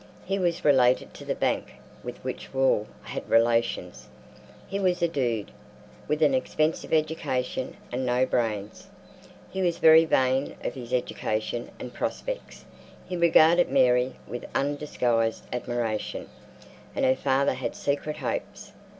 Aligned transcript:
He 0.25 0.39
was 0.39 0.65
related 0.65 1.13
to 1.13 1.25
the 1.25 1.35
bank 1.35 1.73
with 2.01 2.17
which 2.23 2.55
Wall 2.55 2.87
had 3.03 3.29
relations. 3.29 4.07
He 4.67 4.79
was 4.79 5.03
a 5.03 5.07
dude, 5.07 5.51
with 6.07 6.23
an 6.23 6.33
expensive 6.33 6.91
education 6.91 7.77
and 7.91 8.03
no 8.03 8.25
brains. 8.25 8.87
He 9.51 9.61
was 9.61 9.77
very 9.77 10.05
vain 10.05 10.55
of 10.63 10.73
his 10.73 10.91
education 10.91 11.69
and 11.79 11.93
prospects. 11.93 12.65
He 13.05 13.15
regarded 13.15 13.69
Mary 13.69 14.15
with 14.27 14.45
undisguised 14.55 15.43
admiration, 15.53 16.29
and 16.95 17.05
her 17.05 17.15
father 17.15 17.53
had 17.53 17.75
secret 17.75 18.17
hopes. 18.17 18.71